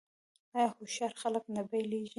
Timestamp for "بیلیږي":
1.69-2.09